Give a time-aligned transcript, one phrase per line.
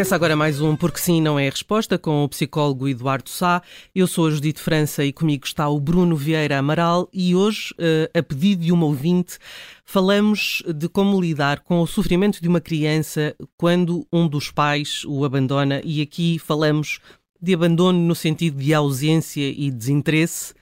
[0.00, 3.62] Começa agora mais um Porque Sim Não é a Resposta com o psicólogo Eduardo Sá.
[3.94, 8.10] Eu sou a Judite França e comigo está o Bruno Vieira Amaral e hoje, eh,
[8.14, 9.36] a pedido de uma ouvinte,
[9.84, 15.22] falamos de como lidar com o sofrimento de uma criança quando um dos pais o
[15.22, 16.98] abandona e aqui falamos
[17.38, 20.54] de abandono no sentido de ausência e desinteresse.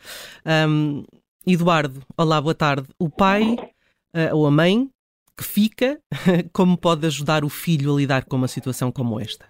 [0.68, 1.04] Um,
[1.46, 2.88] Eduardo, olá, boa tarde.
[2.98, 4.90] O pai uh, ou a mãe
[5.38, 6.00] que fica,
[6.52, 9.46] como pode ajudar o filho a lidar com uma situação como esta?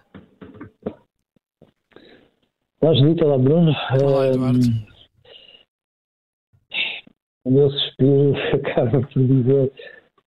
[2.79, 3.71] Olá, Judita, olá, Bruno.
[4.01, 4.59] Olá, Eduardo.
[7.43, 9.73] o meu suspiro acaba por dizer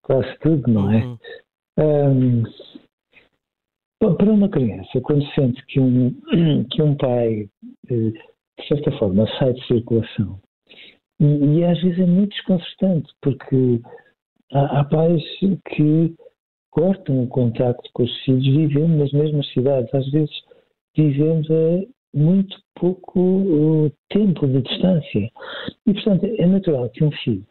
[0.03, 1.05] quase tudo, não é?
[1.05, 1.19] Uhum.
[1.79, 2.43] Um,
[4.17, 6.13] para uma criança, quando sente que um,
[6.71, 7.49] que um pai,
[7.89, 10.41] eh, de certa forma, sai de circulação,
[11.21, 13.81] e, e às vezes é muito desconcertante, porque
[14.53, 16.15] há, há pais que
[16.71, 19.95] cortam o contacto com os filhos vivendo nas mesmas cidades.
[19.95, 20.35] Às vezes
[20.97, 25.31] vivemos a muito pouco tempo de distância.
[25.87, 27.47] E, portanto, é natural que um filho,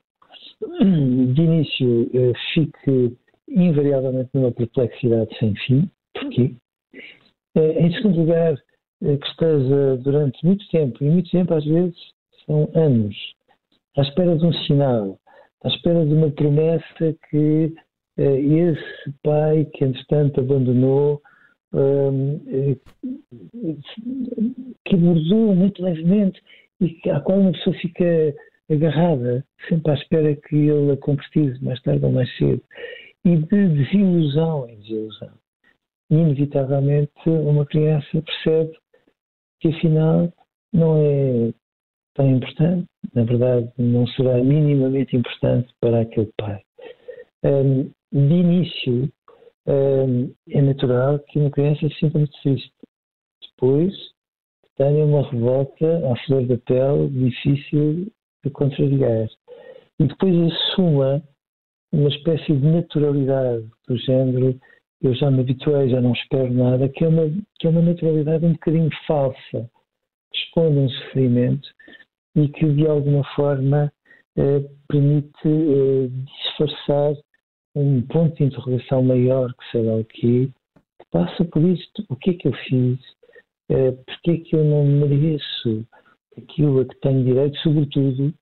[1.34, 5.90] de início, eh, fique invariavelmente numa perplexidade sem fim.
[6.14, 6.54] Porquê?
[7.56, 8.54] Eh, em segundo lugar,
[9.04, 11.98] eh, que esteja durante muito tempo, e muito tempo às vezes
[12.46, 13.16] são anos,
[13.98, 15.20] à espera de um sinal,
[15.64, 17.74] à espera de uma promessa que
[18.18, 21.22] uh, esse pai que entretanto abandonou,
[21.74, 22.80] uh,
[24.86, 26.42] que abordou muito levemente
[26.80, 28.36] e à qual uma pessoa fica
[28.70, 32.62] agarrada, sempre à espera que ele a concretize mais tarde ou mais cedo,
[33.24, 35.32] e de desilusão em desilusão.
[36.10, 38.78] Inevitavelmente, uma criança percebe
[39.60, 40.34] que afinal
[40.74, 41.54] não é
[42.14, 46.62] tão importante, na verdade, não será minimamente importante para aquele pai.
[47.44, 49.10] Um, de início,
[49.68, 52.72] um, é natural que uma criança se sinta muito triste.
[53.52, 53.94] Depois,
[54.78, 58.12] tenha uma revolta à flor da pele difícil
[58.44, 59.28] de contrariar.
[60.00, 61.22] E depois assuma
[61.92, 64.60] uma espécie de naturalidade do género
[65.02, 67.28] eu já me habituei, já não espero nada, que é uma,
[67.60, 69.70] que é uma naturalidade um bocadinho falsa,
[70.34, 71.68] esconde um sofrimento
[72.36, 73.92] e que de alguma forma
[74.38, 77.14] eh, permite eh, disfarçar
[77.76, 80.50] um ponto de interrogação maior, que sei lá o quê,
[81.00, 82.06] que passa por isto.
[82.10, 83.00] O que é que eu fiz?
[83.70, 85.86] Eh, Porquê é que eu não mereço
[86.38, 88.34] aquilo a que tenho direito, sobretudo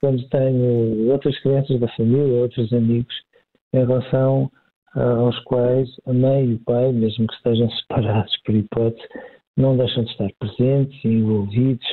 [0.00, 3.14] quando tenho outras crianças da família, outros amigos,
[3.74, 4.50] em relação
[4.94, 9.06] aos quais a mãe e o pai, mesmo que estejam separados por hipótese,
[9.56, 11.86] não deixam de estar presentes envolvidos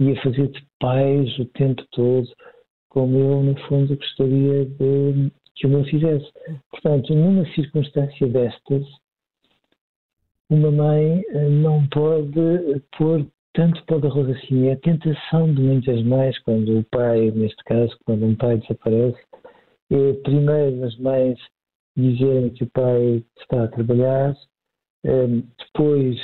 [0.00, 2.28] e a fazer de pais o tempo todo,
[2.88, 6.30] como eu, no fundo, gostaria de, que o meu fizesse.
[6.70, 8.84] Portanto, numa circunstância destas,
[10.50, 14.68] uma mãe eh, não pode pôr tanto para o arroz assim.
[14.68, 19.20] É a tentação de muitas mães, quando o pai, neste caso, quando um pai desaparece,
[19.90, 21.38] é primeiro as mães
[21.96, 24.36] dizerem que o pai está a trabalhar,
[25.04, 25.26] eh,
[25.58, 26.16] depois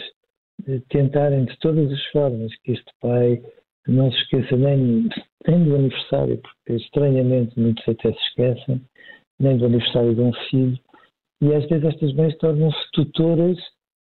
[0.69, 3.43] eh, tentarem de todas as formas que este pai
[3.87, 5.09] não se esqueça nem,
[5.47, 8.81] nem do aniversário, porque estranhamente muitos até se esquecem,
[9.39, 10.79] nem do aniversário de um filho,
[11.43, 13.57] e às vezes estas mães tornam-se tutoras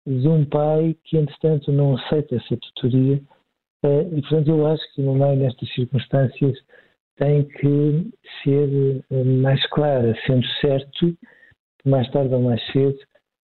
[0.07, 3.21] de um pai que, entretanto, não aceita essa tutoria.
[3.85, 6.57] Eh, e, portanto, eu acho que uma mãe, nestas circunstâncias,
[7.17, 8.11] tem que
[8.43, 11.17] ser eh, mais clara, sendo certo
[11.79, 12.99] que mais tarde ou mais cedo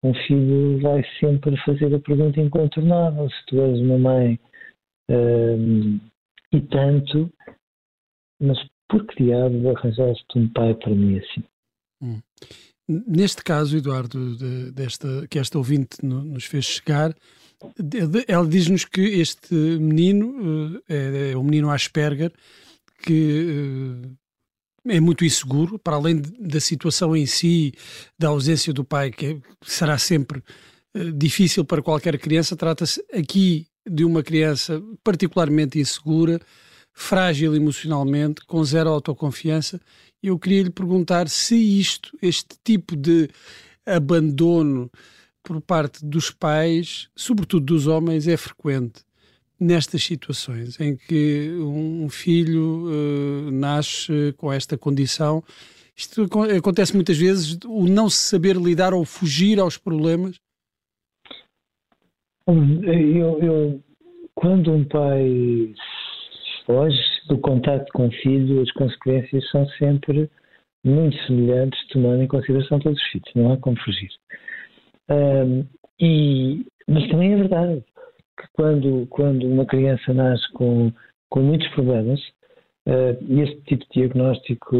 [0.03, 4.39] um filho vai sempre fazer a pergunta incontornável: se tu és uma mãe
[5.09, 5.99] um,
[6.53, 7.31] e tanto,
[8.39, 8.57] mas
[8.89, 11.43] por que diabo arranjaste um pai para mim assim?
[12.01, 12.21] Hum.
[12.87, 17.15] Neste caso, Eduardo, de, desta, que esta ouvinte nos fez chegar,
[18.27, 22.33] ela diz-nos que este menino eh, é, é o menino Asperger,
[23.03, 24.01] que
[24.85, 27.73] é muito inseguro, para além da situação em si,
[28.19, 30.43] da ausência do pai, que será sempre
[30.95, 36.39] uh, difícil para qualquer criança, trata-se aqui de uma criança particularmente insegura,
[36.93, 39.79] frágil emocionalmente, com zero autoconfiança.
[40.21, 43.29] Eu queria lhe perguntar se isto, este tipo de
[43.85, 44.89] abandono
[45.43, 49.01] por parte dos pais, sobretudo dos homens, é frequente
[49.59, 55.43] nestas situações em que um filho uh, nasce com esta condição.
[55.95, 56.27] Isto
[56.57, 60.35] acontece muitas vezes, o não saber lidar ou fugir aos problemas?
[62.45, 63.79] Eu, eu,
[64.35, 65.73] quando um pai
[66.65, 70.29] foge do contato com o filho, as consequências são sempre
[70.83, 74.09] muito semelhantes, tomando em consideração todos os filhos, não há como fugir.
[75.09, 75.65] Um,
[75.99, 77.83] e, mas também é verdade
[78.37, 80.91] que quando, quando uma criança nasce com,
[81.29, 82.19] com muitos problemas,
[82.87, 84.75] uh, este tipo de diagnóstico,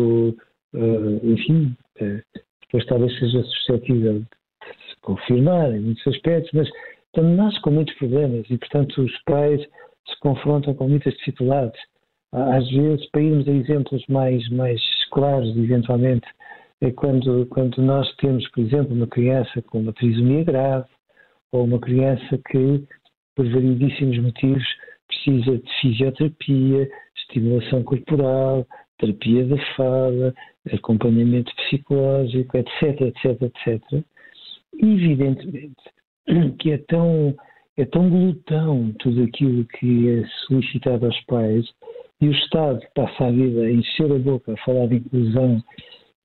[0.74, 2.22] uh, enfim, uh,
[2.62, 6.70] depois talvez seja suscetível de se confirmar em muitos aspectos, mas
[7.14, 11.80] quando nasce com muitos problemas e, portanto, os pais se confrontam com muitas dificuldades.
[12.32, 14.82] Às vezes, para irmos a exemplos mais, mais
[15.12, 16.28] claros, eventualmente,
[16.82, 20.88] é quando, quando nós temos, por exemplo, uma criança com uma trisomia grave,
[21.52, 22.84] ou uma criança que
[23.36, 24.64] por variedíssimos motivos,
[25.08, 28.68] precisa de fisioterapia, estimulação corporal,
[28.98, 30.34] terapia da fala,
[30.72, 34.04] acompanhamento psicológico, etc, etc, etc.
[34.80, 35.93] Evidentemente
[36.60, 37.36] que é tão,
[37.78, 41.66] é tão glutão tudo aquilo que é solicitado aos pais
[42.22, 45.62] e o Estado passa a vida a encher a boca a falar de inclusão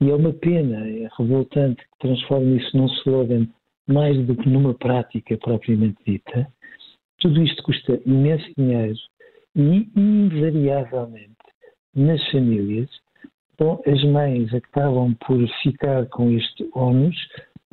[0.00, 3.48] e é uma pena, é revoltante que transforme isso num slogan
[3.88, 6.46] mais do que numa prática propriamente dita.
[7.18, 8.96] Tudo isto custa imenso dinheiro
[9.56, 11.34] e, invariavelmente,
[11.96, 12.88] nas famílias,
[13.58, 17.16] bom, as mães acabam por ficar com este ónus,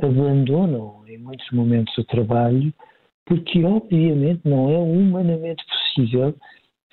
[0.01, 2.73] abandonam em muitos momentos o trabalho,
[3.25, 6.35] porque obviamente não é humanamente possível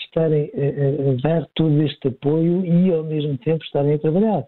[0.00, 4.46] estarem a, a, dar todo este apoio e ao mesmo tempo estarem a trabalhar.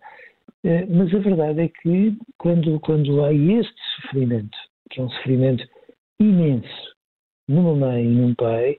[0.65, 4.57] Eh, mas a verdade é que quando, quando há este sofrimento,
[4.91, 5.65] que é um sofrimento
[6.21, 6.95] imenso,
[7.49, 8.79] numa mãe e num pai,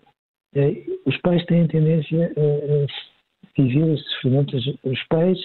[0.56, 5.40] eh, os pais têm tendência a viver este sofrimento, os pais,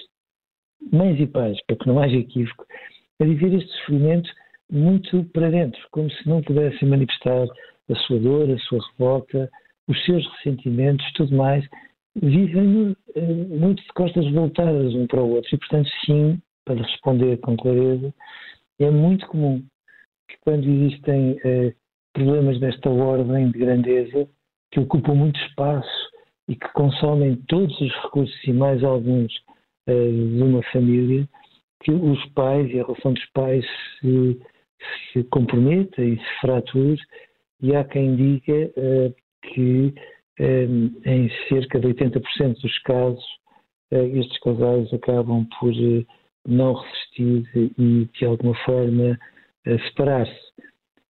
[0.91, 2.65] mães e pais, para que não haja equívoco,
[3.19, 4.29] a viver este sofrimento
[4.71, 7.45] muito para dentro, como se não pudessem manifestar
[7.89, 9.49] a sua dor, a sua revolta,
[9.87, 11.67] os seus ressentimentos, tudo mais,
[12.15, 15.49] vivem eh, muito de costas voltadas um para o outro.
[15.53, 18.13] E, portanto, sim, para responder com clareza,
[18.79, 19.61] é muito comum
[20.29, 21.73] que quando existem eh,
[22.13, 24.27] problemas desta ordem de grandeza
[24.71, 26.11] que ocupam muito espaço
[26.47, 29.31] e que consomem todos os recursos e mais alguns
[29.87, 31.27] uh, de uma família,
[31.83, 33.65] que os pais e a relação dos pais
[33.99, 34.39] se,
[35.11, 37.01] se comprometa e se frature,
[37.61, 39.93] e há quem diga uh, que
[40.39, 43.23] um, em cerca de 80% dos casos
[43.91, 45.73] uh, estes casais acabam por
[46.47, 49.19] não resistir e de alguma forma
[49.87, 50.51] separar-se.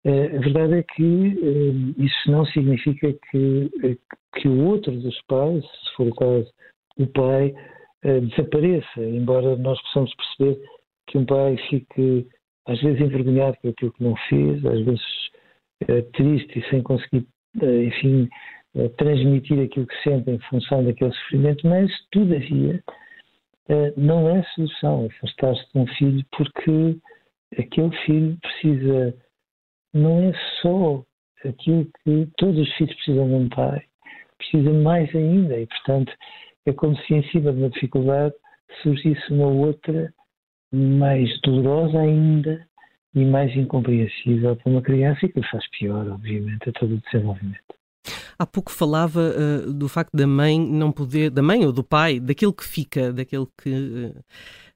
[0.05, 3.97] Eh, a verdade é que eh, isso não significa que, eh,
[4.37, 6.51] que o outro dos pais, se for o caso,
[6.99, 7.55] o pai,
[8.03, 10.59] desapareça, embora nós possamos perceber
[11.07, 12.27] que um pai fique
[12.71, 15.03] às vezes envergonhado por aquilo que não fez, às vezes
[16.13, 17.27] triste e sem conseguir,
[17.61, 18.29] enfim,
[18.97, 22.83] transmitir aquilo que sente em função daquele sofrimento, mas, todavia,
[23.97, 26.97] não é solução afastar-se de um filho porque
[27.59, 29.15] aquele filho precisa.
[29.93, 31.05] Não é só
[31.45, 33.83] aquilo que todos os filhos precisam de um pai,
[34.39, 36.13] precisam mais ainda, e portanto
[36.67, 38.35] é como se em cima de uma dificuldade
[38.83, 40.13] surgisse uma outra
[40.73, 42.67] mais dolorosa ainda
[43.15, 47.75] e mais incompreensível para uma criança e que faz pior, obviamente, a todo o desenvolvimento.
[48.39, 52.19] Há pouco falava uh, do facto da mãe não poder, da mãe ou do pai,
[52.19, 54.25] daquele que fica, daquele que uh,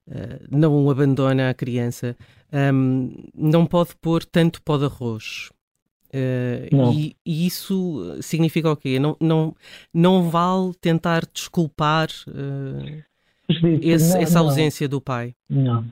[0.07, 2.15] uh, não abandona a criança,
[2.53, 5.49] um, não pode pôr tanto pó de arroz.
[6.93, 8.99] E, e, isso significa o quê?
[8.99, 9.53] Não, não,
[9.93, 12.07] não vale tentar desculpar
[13.81, 14.91] esse, essa ausência não.
[14.91, 15.33] do pai?
[15.49, 15.85] Não.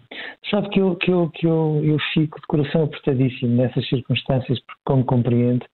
[0.50, 4.82] Sabe que eu, que, eu, que eu, eu fico de coração apertadíssimo nessas circunstâncias, porque,
[4.86, 5.66] como compreendo,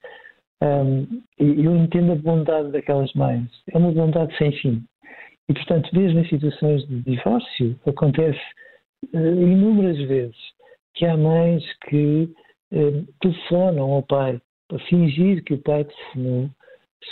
[0.61, 3.49] um, eu entendo a bondade daquelas mães.
[3.71, 4.83] É uma bondade sem fim.
[5.49, 8.39] E, portanto, mesmo em situações de divórcio, acontece
[9.13, 10.37] uh, inúmeras vezes
[10.93, 12.29] que há mães que
[12.73, 16.49] uh, telefonam ao pai para fingir que o pai telefonou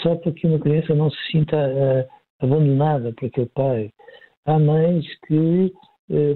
[0.03, 2.05] só para que uma criança não se sinta uh,
[2.39, 3.91] abandonada por aquele pai.
[4.47, 5.71] Há mães que
[6.09, 6.35] eh,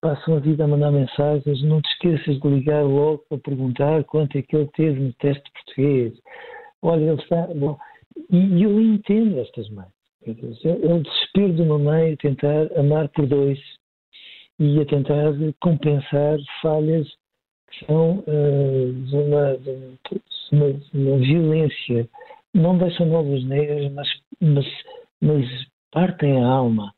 [0.00, 4.36] passam a vida a mandar mensagens, não te esqueças de ligar logo para perguntar quanto
[4.36, 6.12] é que ele teve no teste português.
[6.82, 7.46] Olha, ele está.
[7.54, 7.78] Bom,
[8.30, 9.88] e eu entendo estas mães.
[10.24, 13.58] É o desespero de uma mãe a tentar amar por dois
[14.58, 17.08] e a tentar compensar falhas
[17.70, 19.98] que são uh, de, uma, de,
[20.52, 22.08] uma, uma, violência.
[22.54, 24.08] Não deixam novas negras, mas,
[24.40, 24.66] mas,
[25.20, 25.46] mas
[25.90, 26.92] partem a alma.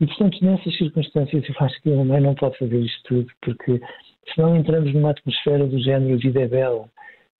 [0.00, 3.80] E, portanto, nessas circunstâncias, eu acho que a mãe não pode fazer isto tudo, porque
[4.34, 6.88] senão entramos numa atmosfera do género a vida é bela.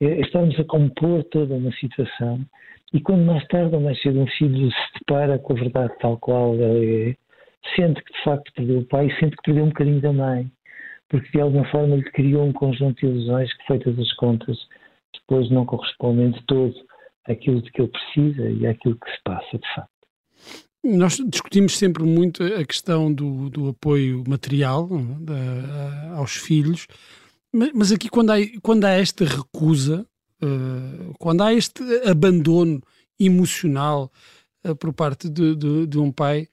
[0.00, 2.40] É, estamos a compor toda uma situação
[2.92, 6.18] e quando mais tarde ou mais cedo um filho se depara com a verdade tal
[6.18, 7.14] qual ela é,
[7.74, 10.50] sente que de facto perdeu o pai e sente que perdeu um bocadinho da mãe,
[11.08, 14.56] porque de alguma forma lhe criou um conjunto de ilusões que, feitas as contas,
[15.14, 16.74] depois não correspondem de todo
[17.26, 19.95] àquilo de que ele precisa e àquilo que se passa de facto.
[20.86, 24.88] Nós discutimos sempre muito a questão do, do apoio material
[25.20, 26.86] da, aos filhos,
[27.52, 30.06] mas, mas, aqui quando há, quando há esta recusa,
[30.42, 32.80] uh, quando há este abandono
[33.18, 34.12] emocional
[34.64, 36.48] uh, por parte de, de, de, um pai,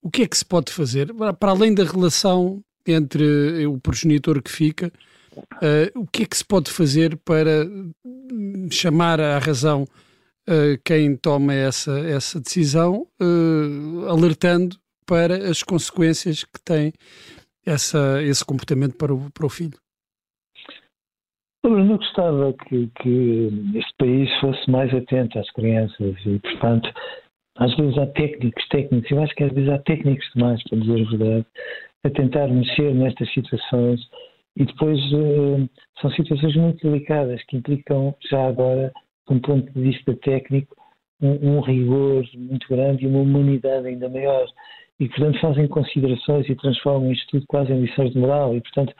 [0.00, 1.12] o que é que se pode fazer?
[1.12, 4.90] Para além da relação entre o progenitor que fica,
[5.36, 7.68] uh, o que é que se pode fazer para
[8.70, 9.86] chamar à razão
[10.48, 16.92] uh, quem toma essa, essa decisão, uh, alertando para as consequências que tem
[17.66, 19.78] essa, esse comportamento para o, para o filho?
[21.64, 26.90] Eu gostava que, que este país fosse mais atento às crianças e, portanto,
[27.56, 30.92] às vezes há técnicos, técnicos, eu acho que às vezes há técnicos demais, para dizer
[31.00, 31.46] a verdade,
[32.04, 34.00] a tentar mexer nestas situações
[34.56, 35.68] e depois uh,
[36.00, 38.92] são situações muito delicadas que implicam já agora
[39.28, 40.76] de um ponto de vista técnico,
[41.20, 44.46] um, um, rigor muito grande e uma humanidade ainda maior.
[45.00, 48.56] E, portanto, fazem considerações e transformam isto tudo quase em lições de moral.
[48.56, 48.94] E, portanto,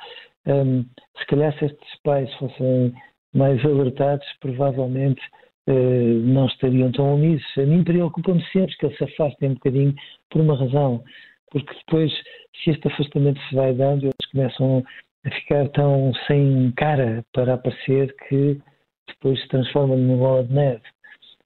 [0.47, 0.85] um,
[1.19, 2.93] se calhar se estes pais fossem
[3.35, 5.21] mais alertados, provavelmente
[5.69, 7.59] uh, não estariam tão omissos.
[7.59, 9.95] A mim preocupa-me sempre que eles se afastem um bocadinho
[10.31, 11.02] por uma razão.
[11.50, 12.12] Porque depois,
[12.62, 14.83] se este afastamento se vai dando, eles começam
[15.25, 18.61] a ficar tão sem cara para aparecer que
[19.08, 20.82] depois se transforma numa bola de neve.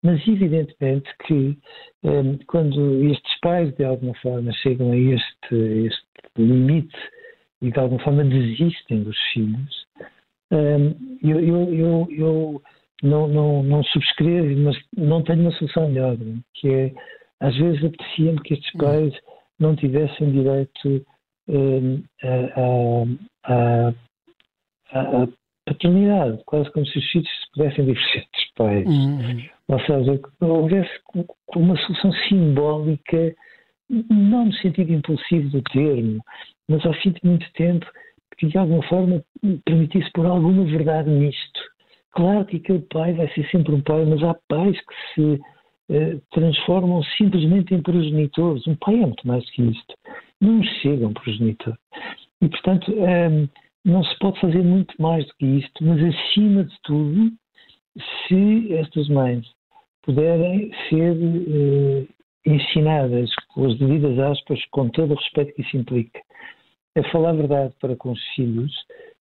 [0.03, 1.59] Mas evidentemente que
[2.05, 5.55] um, quando estes pais de alguma forma chegam a este,
[5.87, 6.97] este limite
[7.61, 9.87] e de alguma forma desistem dos filhos,
[10.53, 12.63] um, eu, eu, eu, eu
[13.03, 16.17] não, não, não, subscrevo, mas não tenho uma solução melhor,
[16.55, 16.95] que é
[17.41, 19.15] às vezes apetecia-me que estes pais
[19.59, 21.07] não tivessem direito
[21.49, 23.05] um, a,
[23.45, 23.95] a,
[24.93, 25.29] a, a
[25.69, 28.87] paternidade, quase como se os filhos se pudessem divertir dos pais.
[28.87, 29.43] Uhum.
[29.69, 30.91] Ou seja, houvesse
[31.55, 33.35] uma solução simbólica,
[34.11, 36.21] não no sentido impulsivo do termo,
[36.69, 37.87] mas ao fim de muito tempo,
[38.37, 39.23] que de alguma forma
[39.65, 41.61] permitisse pôr alguma verdade nisto.
[42.13, 45.41] Claro que aquele pai vai ser sempre um pai, mas há pais que se
[45.91, 48.67] eh, transformam simplesmente em progenitores.
[48.67, 49.95] Um pai é muito mais que isto.
[50.41, 51.77] Não chega um progenitor.
[52.41, 53.49] E, portanto, eh,
[53.85, 57.31] não se pode fazer muito mais do que isto, mas acima de tudo,
[58.27, 59.47] se estas mães
[60.03, 62.07] puderem ser eh,
[62.47, 66.21] ensinadas com as devidas aspas, com todo o respeito que isso implica,
[66.97, 68.73] a falar a verdade para com os filhos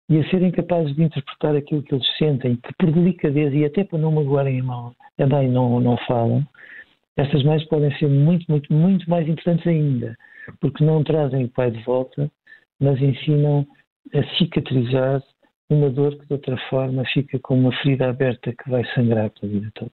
[0.10, 3.84] e a serem capazes de interpretar aquilo que eles sentem, que por delicadeza e até
[3.84, 6.46] para não magoarem a mão, também não, não falam,
[7.18, 10.16] estas mães podem ser muito, muito, muito mais importantes ainda,
[10.62, 12.32] porque não trazem o pai de volta,
[12.80, 13.66] mas ensinam
[14.14, 15.22] a cicatrizar
[15.70, 19.52] uma dor que de outra forma fica com uma ferida aberta que vai sangrar pela
[19.52, 19.92] vida toda.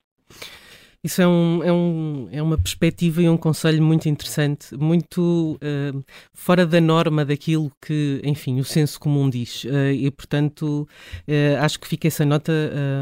[1.02, 6.02] Isso é, um, é, um, é uma perspectiva e um conselho muito interessante, muito uh,
[6.32, 9.64] fora da norma daquilo que, enfim, o senso comum diz.
[9.64, 10.88] Uh, e, portanto,
[11.28, 12.52] uh, acho que fica essa nota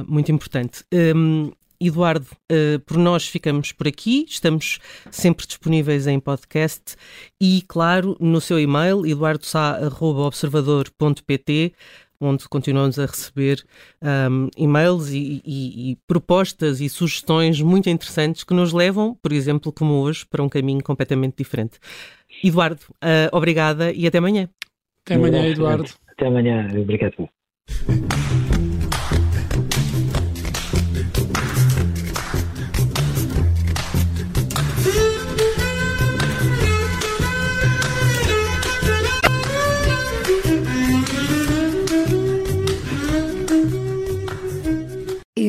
[0.09, 0.83] muito importante.
[0.93, 1.53] Um,
[1.87, 4.79] Eduardo, uh, por nós ficamos por aqui, estamos
[5.11, 6.95] sempre disponíveis em podcast
[7.41, 11.73] e, claro, no seu e-mail, eduardosá.observador.pt,
[12.21, 13.65] onde continuamos a receber
[14.31, 19.73] um, e-mails e, e, e, propostas e sugestões muito interessantes que nos levam, por exemplo,
[19.73, 21.81] como hoje, para um caminho completamente diferente.
[22.45, 24.49] Eduardo, uh, obrigada e até amanhã.
[25.05, 25.91] Até amanhã, Eduardo.
[26.07, 27.29] Até amanhã, obrigado.